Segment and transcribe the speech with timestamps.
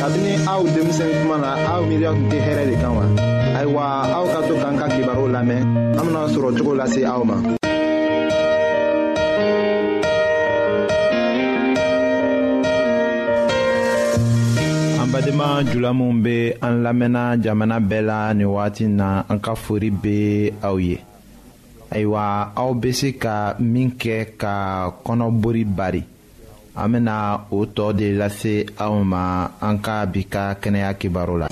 [0.00, 3.04] kabini aw denmisɛn kuma na aw miiriya tun tɛ hɛrɛ de kan wa
[3.58, 3.84] ayiwa
[4.16, 5.60] aw ka to k'an ka kibaru lamɛn
[6.00, 7.36] an bena sɔrɔ cogo lase aw ma
[15.12, 19.90] badenma jula minw be an lamɛnna jamana bɛɛ la nin wagati na an ka fori
[20.02, 20.18] be
[20.68, 20.96] aw ye
[21.94, 22.24] ayiwa
[22.56, 24.54] aw be se ka min kɛ ka
[25.04, 26.02] kɔnɔbori bari
[26.74, 27.14] an bena
[27.56, 28.54] o tɔɔ de lase
[28.84, 29.22] aw ma
[29.66, 31.46] an ka bi ka kɛnɛya kibaru la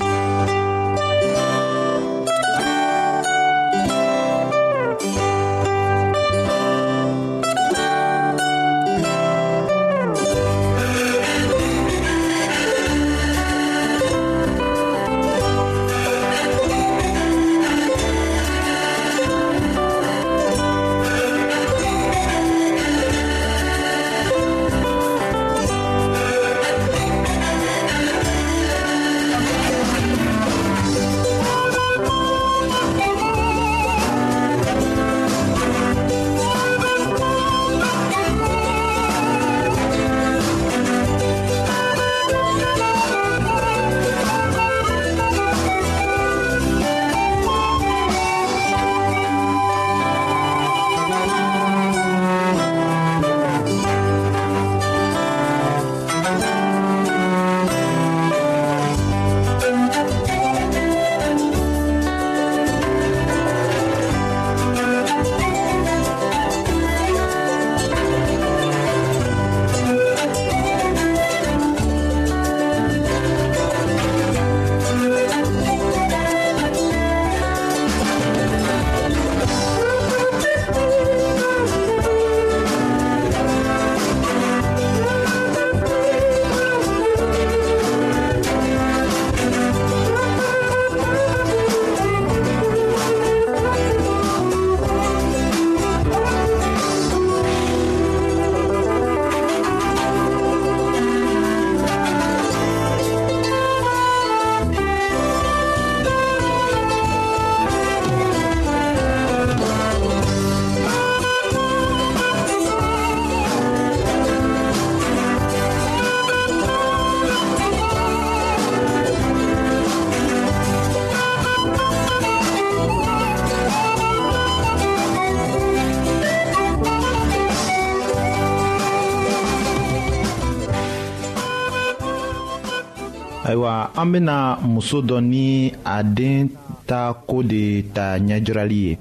[133.48, 134.36] ayiwa an bena
[134.68, 136.44] muso dɔ ni a den
[136.88, 137.62] ta koo de
[137.94, 138.92] ta ɲɛjirali ye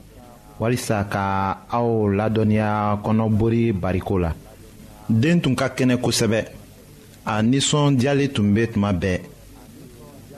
[0.59, 1.23] walisa ka
[1.77, 1.87] aw
[2.17, 2.69] ladɔnniya
[3.03, 4.31] kɔnɔbori bariko la
[5.21, 6.39] den tun ka kɛnɛ kosɛbɛ
[7.31, 9.17] a ninsɔndiyalen tun be tuma bɛɛ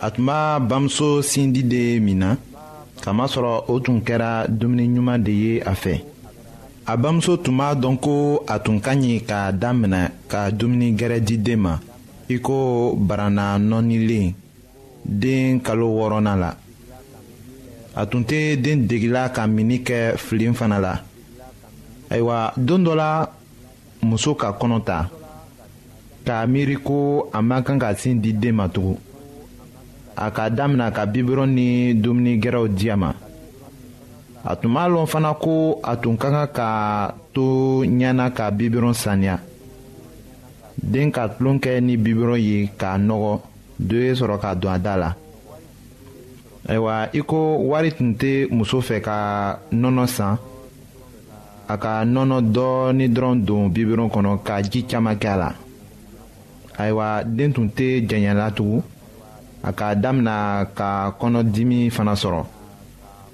[0.01, 0.39] a tun b'a
[0.69, 2.29] bamuso sindi de min na
[3.03, 5.95] kamasɔrɔ o tun kɛra dumuniɲuman de ye a fɛ
[6.91, 11.19] a bamuso tun b'a dɔn ko a tun ka ɲi k'a daminɛ ka dumuni gɛrɛ
[11.25, 11.75] di den ma
[12.33, 14.33] i ko barana nɔnilen
[15.05, 16.51] den kalo wɔɔrɔnan la
[18.01, 20.93] a tun tɛ den degila ka mini kɛ filen fana la
[22.09, 23.25] ayiwa don dɔ la
[24.03, 25.09] muso ka kɔnɔ ta
[26.25, 28.97] k'a miiri ko a man kan ka sin di den ma tugun
[30.15, 33.11] a ka damina ka bibirɔn ni dumuni gɛrɛw di a ma
[34.45, 36.69] a tun b'a lɔn fana ko a tun ka kan ka
[37.33, 39.39] to ɲɛna ka bibirɔn saniya
[40.83, 43.33] den ka tulon kɛ ni bibiron ye k'a nɔgɔ
[43.79, 45.13] do ye sɔrɔ ka don a da la
[46.67, 50.37] ayiwa i ko wari tun tɛ muso fɛ ka nɔnɔ san
[51.67, 55.53] a ka nɔnɔ dɔɔni dɔrɔn don bibiron kɔnɔ ka ji caman kɛ a la
[56.77, 58.81] ayiwa den tun tɛ jɛɲɛla tugun
[59.63, 62.43] a k'a damina ka kɔnɔdimi fana sɔrɔ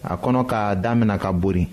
[0.03, 1.67] a kɔnɔ k'a damina ka bori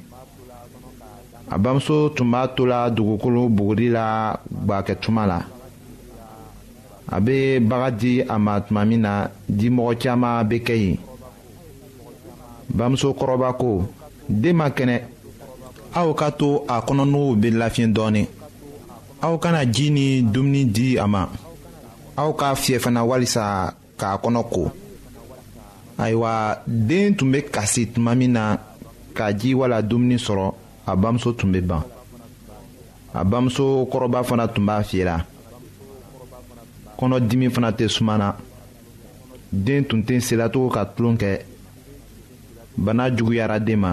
[1.50, 5.40] a bamuso tun b'a to la dugukolo buguri la gbakɛtuma la
[7.10, 9.12] a bɛ baga di a ma tuma min na
[9.58, 10.96] dimɔgɔ caman bɛ kɛ yen
[12.76, 13.88] bamuso kɔrɔba ko
[14.28, 14.96] den ma kɛnɛ
[15.94, 18.26] aw ka to a kɔnɔnuw bɛ lafiɲɛ dɔɔnin
[19.22, 21.26] aw kana ji ni dumuni di a ma
[22.16, 24.70] aw ka fiyɛ fana walisa k'a kɔnɔ ko
[25.98, 28.56] ayiwa den tun bɛ kasi tuma min na
[29.14, 30.52] ka ji wala dumuni sɔrɔ
[30.86, 31.82] a bamuso tun bɛ ban
[33.14, 35.24] a bamuso kɔrɔba fana tun b'a fiyɛ la.
[37.02, 38.28] kɔnɔdimi fana tɛ suma na
[39.64, 41.30] den tun tɛ selatogo ka tulon kɛ
[42.84, 43.90] bana juguyara den ma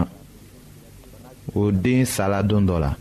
[1.56, 2.96] o den sala don dɔ la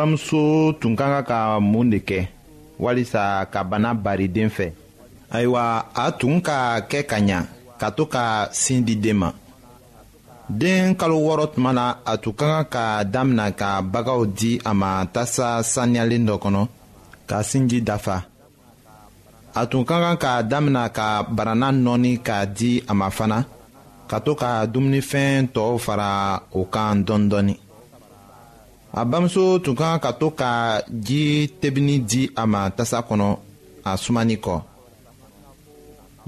[0.00, 2.20] bamuso tun ka kan ka mun de kɛ
[2.82, 4.66] walisa ka bana bari den fɛ
[5.36, 5.64] ayiwa
[5.94, 6.58] a tun ka
[6.90, 7.40] kɛ ka ɲa
[7.80, 8.24] ka to ka
[8.60, 9.28] sin di den ma
[10.60, 14.72] den kalo wɔɔrɔ tuma na a tun ka kan ka damina ka bagaw di a
[14.80, 16.62] ma tasa saniyalen dɔ kɔnɔ
[17.28, 18.16] ka sinji dafa
[19.54, 21.06] a tun ka kan ka damina ka
[21.36, 23.38] barana nɔɔni k'a di a ma fana
[24.10, 26.08] ka to ka dumunifɛn tɔw fara
[26.58, 27.58] o kan dɔɔnin dɔɔnin
[28.92, 33.28] a bamuso tun kan ka to ka ji tebini di a ma tasa kɔnɔ
[33.84, 34.56] a sumani kɔ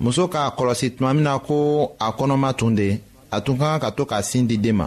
[0.03, 1.56] muso k'a kɔlɔsi tuma min na ko
[1.99, 2.88] a kɔnɔma tun de
[3.31, 4.87] a tun kan ka to ka sin di den ma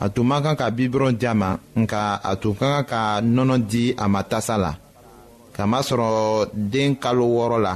[0.00, 1.50] a tun man kan ka bibɔrɔn di a ma
[1.80, 3.02] nka a tun ka kan ka
[3.34, 4.72] nɔnɔ di a ma tasa la
[5.56, 6.08] kamasɔrɔ
[6.72, 7.74] den kalo wɔɔrɔ la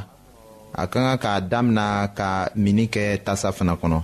[0.80, 1.86] a ka kan k'a damina
[2.18, 2.28] ka
[2.62, 4.00] mini kɛ tasa fana kɔnɔ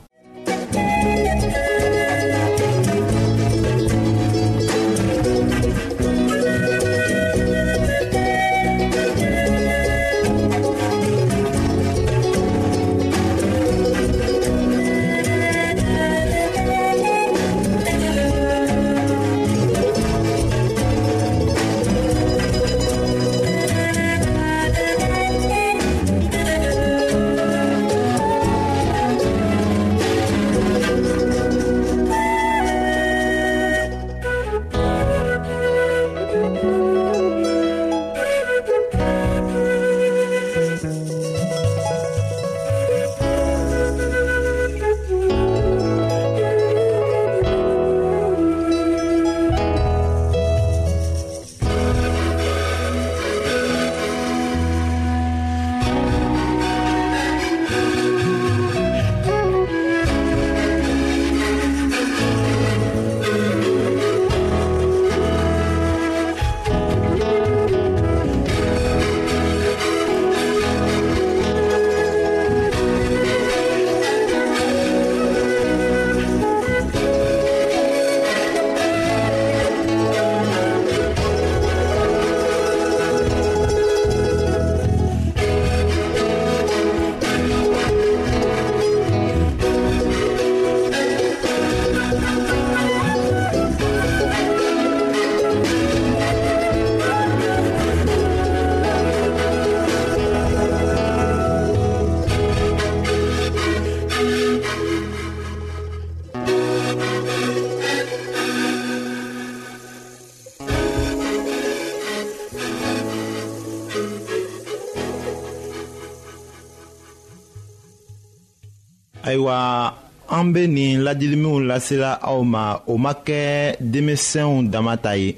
[119.48, 119.92] ayiwa
[120.30, 123.42] an be nin ladiliminw lasela aw ma o ma kɛ
[123.90, 125.30] denmisɛnw dama ta ye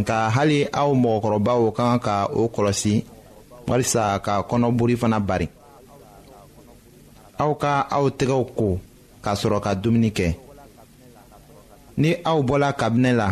[0.00, 2.94] nka hali aw mɔgɔkɔrɔbaw ka kan ka o kɔlɔsi
[3.68, 5.46] walisa ka kɔnɔbori fana bari
[7.42, 8.68] aw ka aw tɛgɛw ko
[9.22, 10.28] k'a sɔrɔ ka dumuni kɛ
[12.02, 13.28] ni aw bɔla kabinɛ la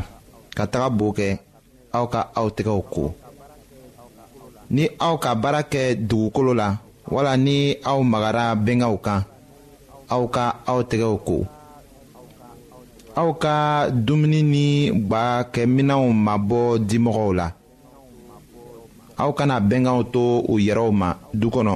[0.56, 1.28] ka taga bo kɛ
[1.96, 3.04] aw ka aw tɛgɛw ko
[4.74, 6.68] ni aw ka baara kɛ dugukolo la
[7.12, 7.56] wala ni
[7.90, 9.24] aw magara bɛngaw kan
[10.14, 11.36] aw ka aw tɛgɛw ko
[13.20, 13.54] aw ka
[14.04, 14.64] dumuni ni
[15.06, 17.46] gbakɛminɛw mabɔ dimɔgɔw la
[19.22, 21.08] aw kana bɛnkanw to u yɛrɛw ma
[21.40, 21.74] du kɔnɔ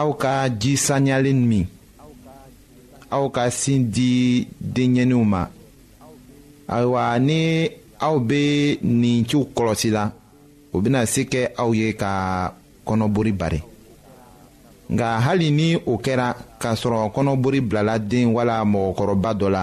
[0.00, 1.66] aw ka ji saniyalen min
[3.16, 4.10] aw ka sin di
[4.74, 5.42] denɲɛninw ma
[6.74, 7.40] ayiwa ni
[8.06, 8.40] aw bɛ
[9.00, 10.04] nin ciw kɔlɔsi la
[10.74, 12.10] o bɛna se kɛ aw ye ka
[12.86, 13.62] kɔnɔbori bari.
[14.92, 19.62] nga hali ni o kɛra k'a sɔrɔ kɔnɔbori bilala den wala mɔgɔkɔrɔba dɔ la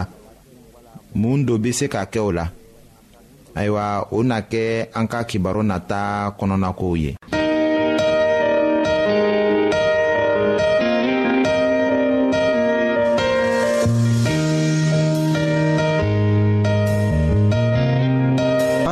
[1.17, 2.45] mun dɔ bɛ se ka kɛ o la
[3.57, 7.11] ayiwa o na kɛ an ka kibaru nata kɔnɔnakow ye.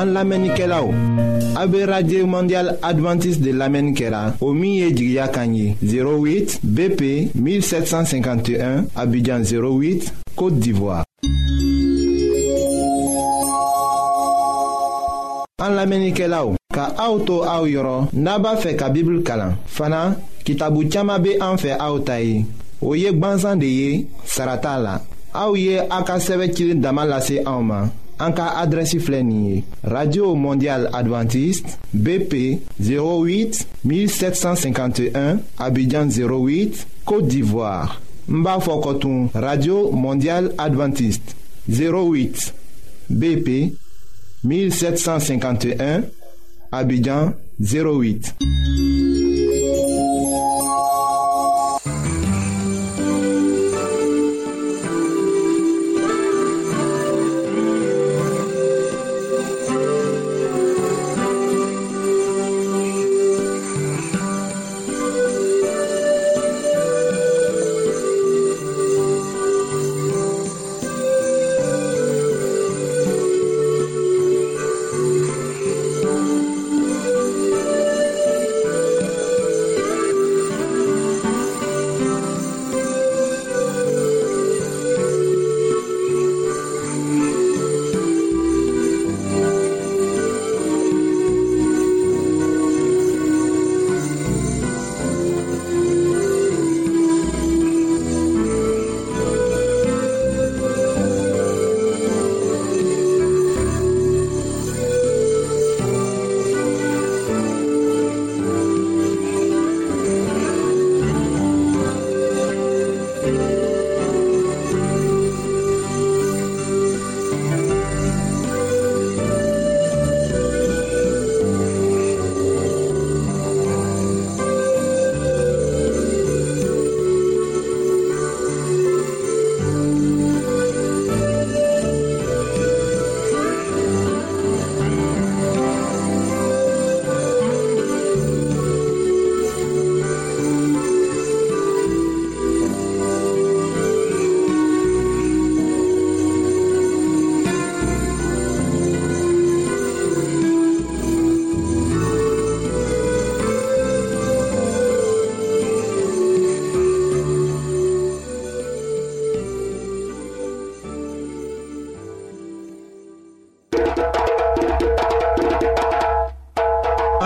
[0.04, 0.92] An lamenike la ou.
[1.56, 4.34] A be radye mondial adventis de lamenike la.
[4.42, 5.78] O miye jigya kanyi.
[5.82, 7.02] 08 BP
[7.36, 11.06] 1751 Abidjan 08 Kote Divoa.
[15.64, 16.58] An lamenike la ou.
[16.76, 19.56] Ka auto a ou yoron naba fe ka bibul kalan.
[19.68, 22.42] Fana ki tabu tchama be an fe a ou tayi.
[22.84, 24.98] O yek banzan de ye sarata la.
[25.34, 27.88] A ou ye akaseve chilin damalase a ouman.
[28.24, 28.64] an ka
[29.84, 38.00] radio mondial adventiste bp 08 1751 abidjan 08 côte d'ivoire
[38.30, 38.58] n b'a
[39.34, 41.36] radio mondial adventiste
[41.70, 42.54] 08
[43.10, 43.76] bp
[44.46, 46.04] 1751
[46.72, 48.36] abidjan 08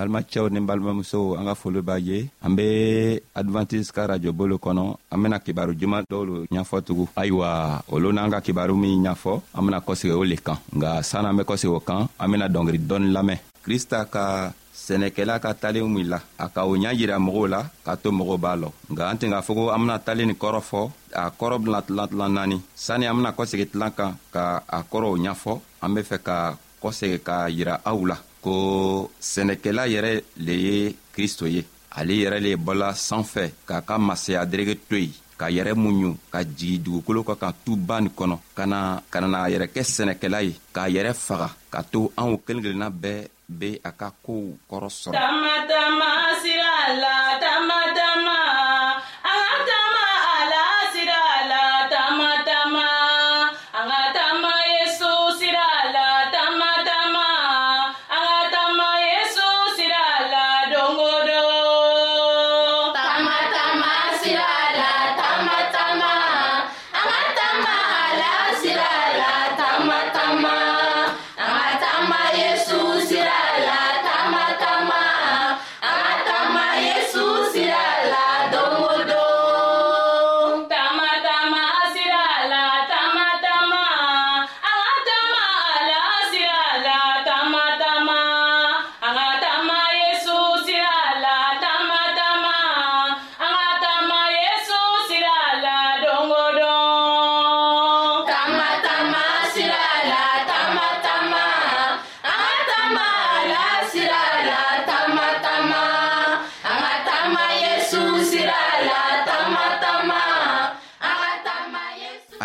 [0.00, 4.84] balimacɛw ni balimamusow an ka foli b'a ye an be advantise ka rajobo lo kɔnɔ
[5.12, 9.32] an bena kibaru juman dɔw lo ɲ'fɔ tugun ayiwa olu n'an ka kibaru min ɲ'fɔ
[9.54, 12.48] an bena kosegi o le kan nga sann'an an be kosegi o kan an bena
[12.48, 17.16] dɔngiri dɔɔni lamɛn krista ka sɛnɛkɛla ka talen min la a ka o ɲa yira
[17.20, 19.98] mɔgɔw la k'a to mɔgɔw b'a lɔ nga an tɛn k'a fɔ ko an bena
[19.98, 20.82] talen nin kɔrɔ fɔ
[21.14, 25.14] a kɔrɔ bena tilan tilan naani sanni an bena kosegi tilan kan ka a kɔrɔw
[25.20, 25.52] ɲ'fɔ
[25.82, 30.12] an be fɛ ka kosegi k'a yira aw la ko sɛnɛkɛla yɛrɛ
[30.46, 31.62] le ye kristo ye
[31.98, 36.40] ale yɛrɛ le bɔla sanfɛ k'a ka masaya derege to yen ka yɛrɛ muɲu ka
[36.56, 40.38] jigi dugukolo ka ka tuba nin kɔnɔ ka na ka na a yɛrɛ kɛ sɛnɛkɛla
[40.48, 44.88] ye k'a yɛrɛ faga ka to anw kelen kelenna bɛɛ be a ka koow kɔrɔ
[45.00, 45.14] sɔrɔ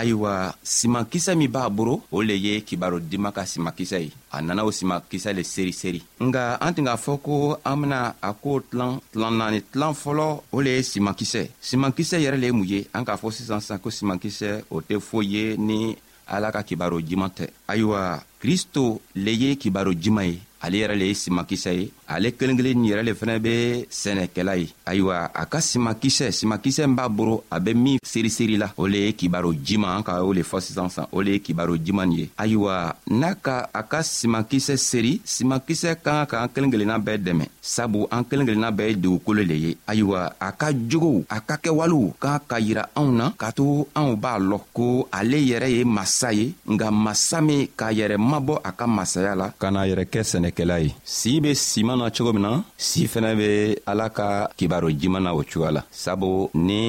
[0.06, 4.70] ayiwa simankisɛ min b'a boro o le ye kibarodima ka simankisɛ ye a nana o
[4.72, 9.00] simankisɛ le seri seri nga an tun k'a fɔ ko an bena a koo tilan
[9.12, 13.04] tilan naani tilan fɔlɔ o le ye simankisɛ simankisɛ yɛrɛ le ye mun ye an
[13.06, 17.30] k'a fɔ sisan sisan ko simankisɛ o tɛ foyi ye ni ala ka kibaro juman
[17.38, 22.32] tɛ ayiwa kristo le ye kibaro juman ye ale yɛrɛ le ye simakisɛ ye ale
[22.32, 26.96] kelen kelen nin yɛrɛ le fɛnɛ be sɛnɛkɛla ye ayiwa a ka simakisɛ simakisɛ min
[26.96, 30.32] b'a boro a be min seriseri la o le ye kibaro jiman an ka o
[30.34, 33.84] le fɔ sisan san o le ye kibaro jiman nin ye ayiwa n'a ka a
[33.84, 38.72] ka simakisɛ seri simakisɛ ka kan k'an kelen kelenna bɛɛ dɛmɛ sabu an kelen kelenna
[38.72, 42.90] bɛɛ ye dugukolo le ye ayiwa a ka jogow a ka kɛwalew kan ka yira
[42.96, 47.40] anw na k'a to anw b'a lɔn ko ale yɛrɛ ye masa ye nga masa
[47.46, 51.40] min k'a yɛrɛ mabɔ a ka masaya la ka n'a yɛrɛ kɛ sɛnɛkɛla ye sii
[51.44, 53.48] be siman na cogo min na si fɛnɛ be
[53.92, 56.80] ala ka kibaro jiman na o cogoya la sabu ni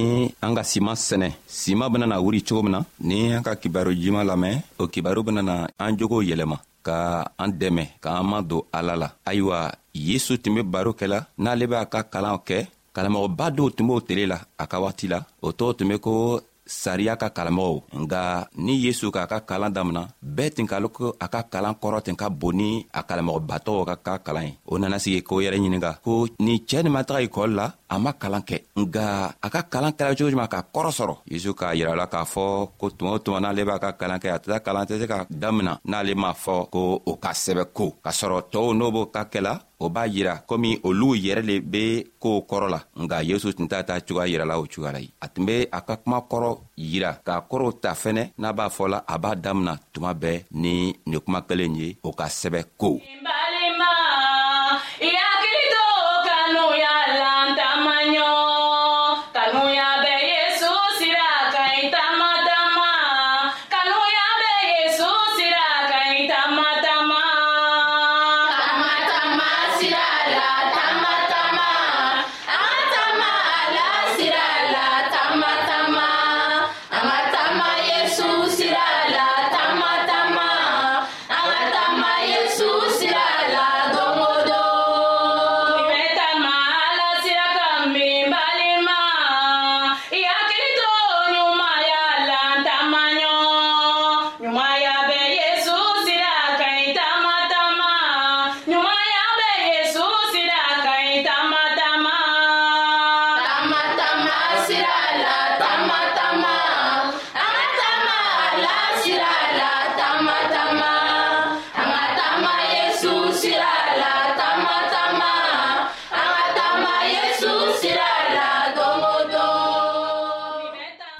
[0.44, 1.28] an ka siman sɛnɛ
[1.60, 5.54] siman benana wuri cogo min na ni an ka kibaro jiman lamɛn o kibaru benana
[5.82, 6.96] an jogow yɛlɛma ka
[7.42, 9.58] an dɛmɛ k'an madon ala la ayiwa
[9.94, 12.56] yesu tun be baro kɛla n'ale b'a ka kalanw kɛ
[12.94, 16.40] kalamɔgɔba dɔw tun b'o tele la a ka wagati la o tɔgɔ tun be ko
[16.66, 18.22] sariya ka kalamɔgɔw nga
[18.64, 20.02] ni yesu k'a ka kalan damina
[20.36, 23.94] bɛɛ tin ka loko a ka kalan kɔrɔ ten ka bon ni a kalanmɔgɔbatɔw ka
[24.06, 26.12] ka kalan ye o nana sigi k'o yɛrɛ ɲininga ko
[26.44, 29.06] ni cɛɛ nin ma taga ikɔli la a ma kalan kɛ nga
[29.46, 32.44] a ka kalan kɛla cogo juman k'a kɔrɔ sɔrɔ yezu k'a yirala k'a fɔ
[32.78, 35.26] ko tuma o tuma n'ale b'a ka kalan kɛ a tɛ kalan tɛ se ka
[35.30, 39.22] damina n'ale m'a fɔ ko o ka sɛbɛ ko k'a sɔrɔ tɔɔw n'o b'o ka
[39.32, 41.84] kɛla o b'a yira komi olu yɛrɛ le be
[42.20, 45.26] koow kɔrɔ la nga yezu tun t'a ta cogoya yirala o cuga la ye a
[45.28, 49.14] tun be a ka kuma kɔrɔ yira k'a kɔrɔw ta fɛnɛ n'a b'a fɔla a
[49.22, 52.98] b'a damina tuma bɛɛ ni nin kuma kelen ye o ka sɛbɛ ko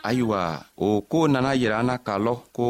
[0.07, 2.64] ayiwa o koo nana yira an na k'a lɔn ko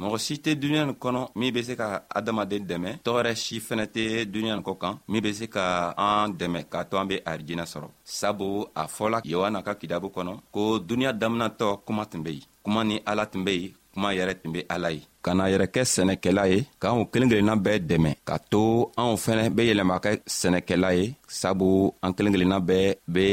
[0.00, 3.84] mɔgɔ si tɛ duniɲa nin kɔnɔ min be se ka adamaden dɛmɛ tɔgɔrɛ si fɛnɛ
[3.94, 5.64] tɛ duniɲa nin kɔ kan min be se ka
[6.08, 10.32] an dɛmɛ k'a to an be arijinɛ sɔrɔ sabu a fɔla yohana ka kidabu kɔnɔ
[10.54, 14.32] ko duniɲa daminatɔ kuma tun be yen kuma ni ala tun be yen kuma yɛrɛ
[14.42, 18.10] tun be ala ye ka na yɛrɛ kɛ sɛnɛkɛla ye k'anw kelen kelenna bɛɛ dɛmɛ
[18.28, 18.60] ka to
[19.00, 21.04] anw fɛnɛ be yɛlɛma kɛ sɛnɛkɛla ye
[21.40, 21.68] sabu
[22.04, 23.24] an kelen kelenna bɛɛ be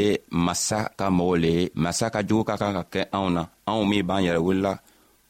[0.46, 3.84] masa ka mɔgɔw le ye masa ka jogo ka kan ka kɛ anw na anw
[3.89, 4.74] min b'an yɛrɛ welela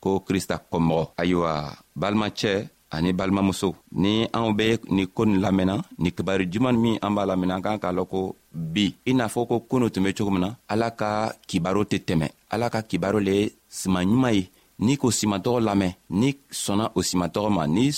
[0.04, 1.52] ko krista kɔmɔgɔ ayiwa
[2.00, 2.54] balimacɛ
[2.96, 3.70] ani balimamuso
[4.04, 7.64] ni anw be nin ko nin lamɛnna nin kibari juman min an b'a lamɛnna an
[7.66, 8.22] kan k'a lɔn ko
[8.74, 11.10] bi i n'a fɔ ko koo tun be cogo min na ala ka
[11.50, 13.36] kibaro tɛ tɛmɛ ala ka kibaro le
[13.78, 14.46] siman ɲuman ye
[14.80, 15.10] n'i k'o
[15.60, 16.86] Lame, lamɛn n'i sɔnna
[17.42, 17.90] o ma n'i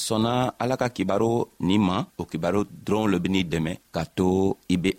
[0.63, 1.97] alaka kibaro Nima,
[2.39, 2.53] ma
[2.99, 4.91] o le benii dɛmɛ k'a to i be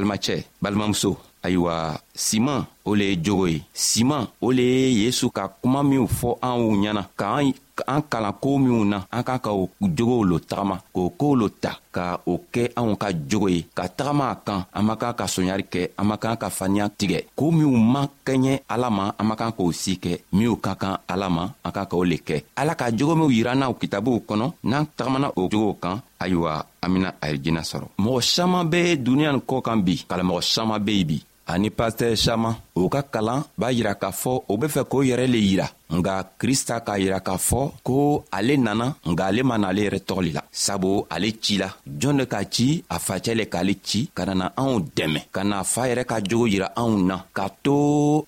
[0.00, 1.12] balimacɛ balimamuso
[1.46, 1.76] Aïwa...
[2.20, 6.30] siman o le ye jogo ye siman o le ye yezu ka kuma minw fɔ
[6.48, 9.64] anw ɲɛna k'an kalan koo minw na an k'a ka o
[9.96, 13.84] jogow lo tagama k'o koow lo ta ka o kɛ anw ka jogo ye ka
[13.98, 17.18] tagama a kan an man kan ka soɲari kɛ an man kan ka faniya tigɛ
[17.38, 20.96] koo minw man kɛɲɛ ala ma an man kan k'o si kɛ minw ka kan
[21.08, 24.48] ala ma an kan k'o le kɛ ala ka jogo minw yira n'aw kitabuw kɔnɔ
[24.70, 26.52] n'an tagamana o jogow kan ayiwa
[26.84, 30.92] an bena arijina sɔrɔ mɔgɔ saman be duniɲa nin kɔ kan bi kalamɔgɔ saman be
[31.00, 31.18] yen bi
[31.54, 35.26] ani pastɛr saman o ka kalan b'a yira k'a fɔ o be fɛ k'o yɛrɛ
[35.34, 35.66] le yira
[35.98, 37.96] nga krista k'a yira k'a fɔ ko
[38.36, 41.68] ale nana nga ale ma n'ale yɛrɛ tɔgɔ le la sabu ale ci la
[42.00, 45.56] jɔn de k'a ci a facɛ le k'ale ci ka nana anw dɛmɛ ka na
[45.72, 47.74] faa yɛrɛ ka jogo yira anw na k'a to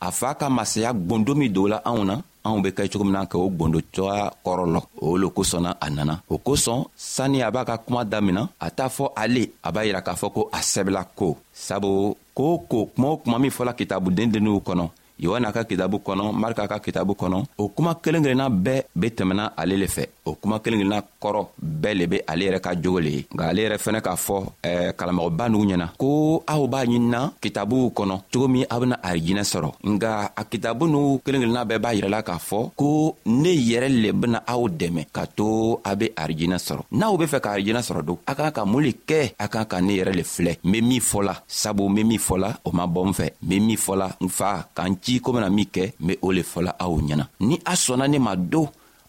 [0.07, 2.15] a faa ka masaya gbondo min don la anw na
[2.47, 4.65] anw be kɛ cogo min na k'o gbondo cogoya kɔrɔ
[5.03, 6.81] o lo kosɔnna a nana o kosɔn
[7.15, 10.27] sanni a b'a ka kuma damina a t'a fɔ ale a b'a yira k'a fɔ
[10.37, 11.29] ko a sɛbɛla ko
[11.67, 14.87] sabu k'o ko kuma o kuma min fɔla kitabudendeniw kɔnɔ
[15.19, 19.53] yohana ka kitabu kɔnɔ marika ka kitabu kɔnɔ o kuma kelen kelenna bɛɛ be tɛmɛna
[19.57, 21.47] ale le fɛ o kuma kelen kelenna kɔrɔ
[21.83, 24.37] bɛɛ le be ale yɛrɛ ka jogo le ye nka ale yɛrɛ fɛnɛ k'a fɔ
[24.63, 29.43] eh, kalamɔgɔba nugu ɲɛna ko aw b'a ɲinina kitabuw kɔnɔ cogo min a bena arijinɛ
[29.45, 33.89] sɔrɔ nga a kitabu n'u kelen kelenna bɛɛ b'a yirɛla k'a fɔ ko ne yɛrɛ
[34.03, 37.81] le bena aw dɛmɛ ka to a be arijinɛ sɔrɔ n'aw be fɛ ka arijinɛ
[37.83, 40.59] sɔrɔ don a kan ka mun le kɛ a kan ka ne yɛrɛ le filɛ
[40.65, 43.33] n be min fɔla sabu n be min fɔla o ma bɔ n fɛ n
[43.49, 46.43] be min fɔla n fa k'an di ko bena min kɛ n be o le
[46.51, 48.63] fɔla aw ɲɛna ni a sɔnna ne ma do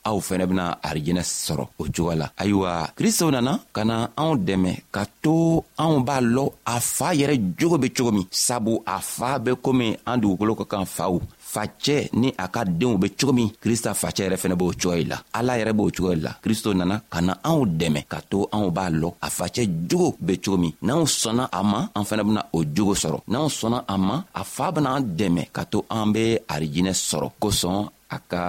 [0.09, 4.71] aw fɛnɛ bena arijɛnɛ sɔrɔ o cogoya la ayiwa kristo nana ka na anw dɛmɛ
[4.95, 5.33] ka to
[5.83, 9.87] anw b'a lɔn a faa yɛrɛ jogo be cogo min sabu a faa be komi
[10.09, 11.13] an dugukolo ka kan faw
[11.53, 15.17] facɛ ni a ka deenw be cogo min krista facɛ yɛrɛ fɛnɛ b'o cogoyi la
[15.37, 18.85] ala yɛrɛ b'o cogoyi la kristo nana ka na anw dɛmɛ ka to anw b'a
[19.01, 22.59] lɔn a facɛ jogo be cogo min n'anw sɔnna a ma an fɛnɛ bena o
[22.75, 26.23] jogo sɔrɔ n'anw sɔnna a ma a faa bena an dɛmɛ ka to an be
[26.53, 27.79] arijinɛ sɔrɔ kosɔn
[28.15, 28.41] a ka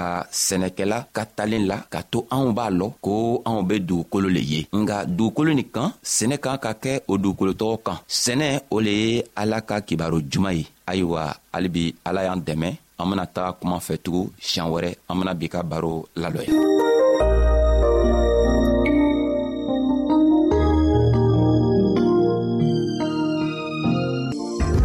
[0.46, 3.12] sɛnɛkɛla ka talen la ka to anw b'a lɔn ko
[3.50, 7.76] anw be dugukolo le ye nga dugukolo nin kan sɛnɛ kan ka kɛ o dugukolotɔgɔ
[7.86, 12.70] kan sɛnɛ o le ye ala ka kibaro juman ye ayiwa halibi ala y'an dɛmɛ
[12.96, 16.52] an bena taga kuma fɛ tugun siɲan wɛrɛ an bena b'i ka baro lalɔya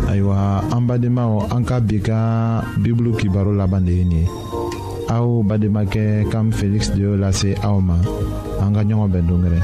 [0.10, 0.38] ayiwa
[0.74, 2.17] an badenmaw an ka bi ka
[2.82, 4.30] bibulu kibaro laban de ye nin ye
[5.13, 7.98] aw bademakɛ kam feliksi de y'o lase aw ma
[8.63, 9.60] an ka ɲɔgɔn bɛn dongɛrɛ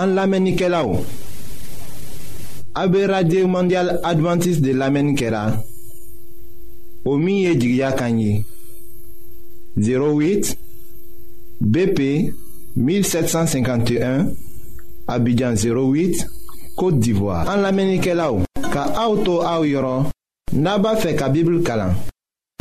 [0.00, 0.86] an lamɛnnikɛlaw
[2.78, 5.62] AB Radio Mondial Adventist de Lamen Kera
[7.06, 8.44] Omiye Jigya Kanyi
[9.78, 10.54] 08
[11.58, 12.34] BP
[12.76, 14.28] 1751
[15.08, 16.26] Abidjan 08
[16.76, 20.10] Kote Divoa An Lamen Kera ou Ka auto a ou yoron
[20.52, 21.96] Naba fe ka bibil kalan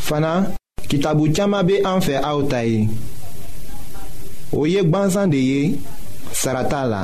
[0.01, 0.53] Fana
[0.87, 2.87] kitabu tiyama be anfe a ou tayi
[4.53, 5.79] Oyek banzan de ye
[6.31, 7.03] Sarata la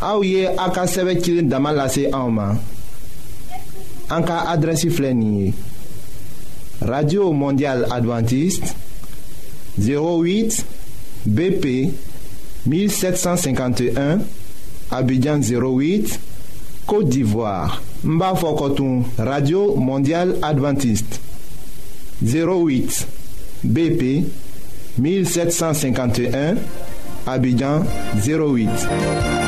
[0.00, 1.92] aw ye a ka sɛbɛ ma
[6.80, 8.72] radio mondial adventiste
[9.78, 10.64] 08
[11.26, 11.90] bp
[12.66, 14.18] 1751
[14.90, 16.18] abidjan 08
[16.86, 18.32] côte d'ivoire n b'a
[19.18, 21.18] radio mondial adventiste
[22.22, 23.04] 08
[23.64, 24.24] bp
[24.98, 26.54] 1751
[27.26, 27.82] abidjan
[28.24, 29.47] 08